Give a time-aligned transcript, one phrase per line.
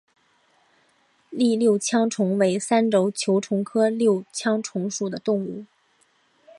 [1.29, 5.65] 栗六枪虫为三轴球虫科六枪虫属的动物。